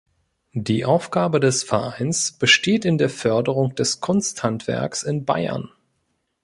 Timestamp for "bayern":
5.25-5.69